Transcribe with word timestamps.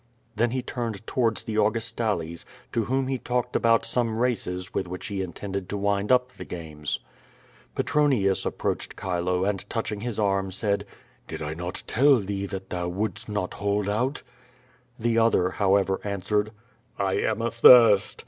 Then 0.35 0.49
he 0.49 0.63
turned 0.63 1.05
towards 1.05 1.43
the 1.43 1.57
Augustales, 1.57 2.43
to 2.71 2.85
»vhom 2.85 3.07
he 3.07 3.19
talked 3.19 3.55
about 3.55 3.85
some 3.85 4.17
races 4.17 4.73
with 4.73 4.87
which 4.87 5.05
he 5.05 5.21
intended 5.21 5.69
to 5.69 5.77
wind 5.77 6.11
up 6.11 6.31
the 6.31 6.43
games. 6.43 7.01
Petronius 7.75 8.43
approached 8.43 8.99
Chile, 8.99 9.47
and 9.47 9.69
touching 9.69 10.01
his 10.01 10.17
arm, 10.19 10.49
said: 10.49 10.87
"Did 11.27 11.43
I 11.43 11.53
not 11.53 11.83
tell 11.85 12.15
thee 12.17 12.47
that 12.47 12.71
thou 12.71 12.87
wouldst 12.87 13.29
not 13.29 13.53
hold 13.53 13.87
out?" 13.87 14.23
The 14.97 15.19
other, 15.19 15.51
however, 15.51 16.01
answered: 16.03 16.51
"I 16.97 17.17
am 17.17 17.43
athirst." 17.43 18.19